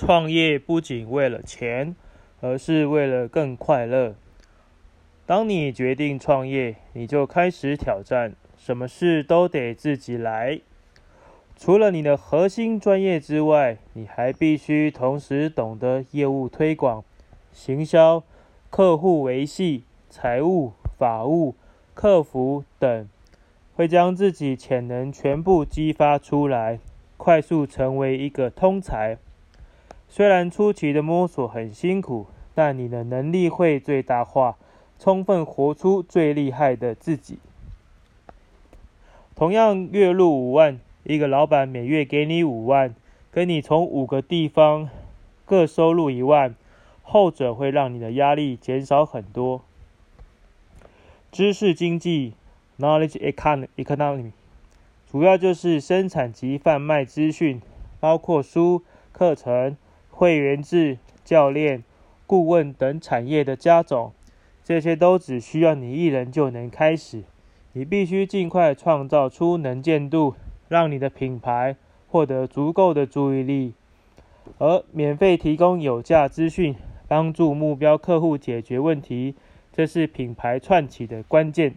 [0.00, 1.94] 创业不仅为了钱，
[2.40, 4.14] 而是为了更快乐。
[5.26, 10.62] 当你决定创业，你就开始挑战，什么事都得自己来。
[11.54, 17.04] 除了你的核心专业之外，你还必须同时懂得业务推广、
[17.52, 18.22] 行销、
[18.70, 21.54] 客户维系、财务、法务、
[21.92, 23.06] 客服等，
[23.76, 26.78] 会将自己潜能全部激发出来，
[27.18, 29.18] 快速成为一个通才。
[30.10, 34.56] 虽然初期的摸索很辛苦，但你的能力会最大化，
[34.98, 37.38] 充分活出最厉害的自己。
[39.36, 40.78] 同样月入五万。
[41.02, 42.94] 一个老板每月给你五万，
[43.30, 44.90] 跟你从五个地方
[45.46, 46.54] 各收入一万，
[47.02, 49.62] 后者会让你的压力减少很多。
[51.32, 52.34] 知识经济
[52.78, 53.34] （Knowledge
[53.76, 54.32] Economy）
[55.10, 57.62] 主要就是生产及贩卖资讯，
[57.98, 59.74] 包括书、课程、
[60.20, 61.82] 会员制、教练、
[62.26, 64.12] 顾问等产业的加总。
[64.62, 67.22] 这些都只需要你一人就能开始，
[67.72, 70.34] 你必须尽快创造出能见度。
[70.68, 71.74] 让你的品牌
[72.06, 73.72] 获得足够的注意力，
[74.58, 76.76] 而免费提供有价资讯，
[77.08, 79.34] 帮助目标客户解决问题，
[79.72, 81.74] 这是品牌串起的关键。